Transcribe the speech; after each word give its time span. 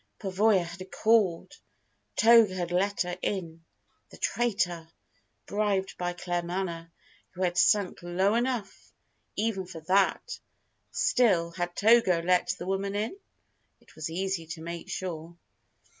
Pavoya 0.17 0.63
had 0.63 0.89
called! 0.91 1.59
Togo 2.15 2.55
had 2.55 2.71
let 2.71 3.01
her 3.03 3.15
in, 3.21 3.63
the 4.09 4.17
traitor! 4.17 4.89
bribed 5.45 5.95
by 5.95 6.13
Claremanagh, 6.13 6.89
who 7.35 7.43
had 7.43 7.55
sunk 7.55 7.99
low 8.01 8.33
enough 8.33 8.91
even 9.35 9.67
for 9.67 9.81
that! 9.81 10.39
Still, 10.89 11.51
had 11.51 11.75
Togo 11.75 12.19
let 12.23 12.55
the 12.57 12.65
woman 12.65 12.95
in? 12.95 13.15
It 13.79 13.93
was 13.95 14.09
easy 14.09 14.47
to 14.47 14.61
make 14.63 14.89
sure. 14.89 15.37